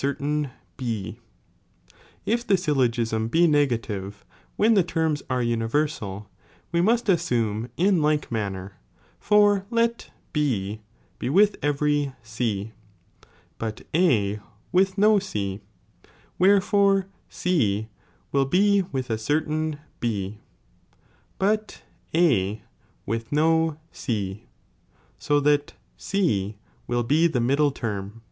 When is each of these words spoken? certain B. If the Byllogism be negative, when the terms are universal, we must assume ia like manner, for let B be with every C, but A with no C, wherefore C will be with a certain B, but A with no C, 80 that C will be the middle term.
certain 0.00 0.48
B. 0.76 1.18
If 2.24 2.46
the 2.46 2.54
Byllogism 2.54 3.28
be 3.32 3.48
negative, 3.48 4.24
when 4.54 4.74
the 4.74 4.84
terms 4.84 5.24
are 5.28 5.42
universal, 5.42 6.30
we 6.70 6.80
must 6.80 7.08
assume 7.08 7.68
ia 7.76 7.90
like 7.90 8.30
manner, 8.30 8.74
for 9.18 9.66
let 9.70 10.10
B 10.32 10.82
be 11.18 11.28
with 11.28 11.56
every 11.64 12.12
C, 12.22 12.70
but 13.58 13.82
A 13.92 14.38
with 14.70 14.98
no 14.98 15.18
C, 15.18 15.62
wherefore 16.38 17.08
C 17.28 17.88
will 18.30 18.46
be 18.46 18.82
with 18.92 19.10
a 19.10 19.18
certain 19.18 19.80
B, 19.98 20.38
but 21.40 21.82
A 22.14 22.62
with 23.04 23.32
no 23.32 23.78
C, 23.90 24.46
80 25.20 25.40
that 25.40 25.72
C 25.96 26.56
will 26.86 27.02
be 27.02 27.26
the 27.26 27.40
middle 27.40 27.72
term. 27.72 28.22